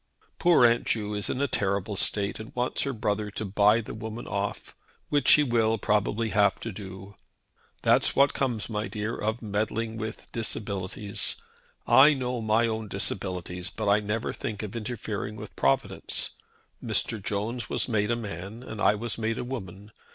Poor 0.39 0.65
Aunt 0.65 0.87
Ju 0.87 1.13
is 1.13 1.29
in 1.29 1.39
a 1.41 1.47
terrible 1.47 1.95
state, 1.95 2.39
and 2.39 2.55
wants 2.55 2.81
her 2.81 2.91
brother 2.91 3.29
to 3.29 3.45
buy 3.45 3.81
the 3.81 3.93
woman 3.93 4.25
off, 4.25 4.75
which 5.09 5.33
he 5.33 5.43
will 5.43 5.77
probably 5.77 6.29
have 6.29 6.59
to 6.61 6.71
do. 6.71 7.13
That's 7.83 8.15
what 8.15 8.33
comes, 8.33 8.67
my 8.67 8.87
dear, 8.87 9.15
of 9.15 9.43
meddling 9.43 9.97
with 9.97 10.31
disabilities. 10.31 11.39
I 11.85 12.15
know 12.15 12.41
my 12.41 12.65
own 12.65 12.87
disabilities, 12.87 13.69
but 13.69 13.87
I 13.89 13.99
never 13.99 14.33
think 14.33 14.63
of 14.63 14.75
interfering 14.75 15.35
with 15.35 15.55
Providence. 15.55 16.31
Mr. 16.83 17.21
Jones 17.21 17.69
was 17.69 17.87
made 17.87 18.09
a 18.09 18.15
man, 18.15 18.63
and 18.63 18.81
I 18.81 18.95
was 18.95 19.19
made 19.19 19.37
a 19.37 19.43
woman. 19.43 19.91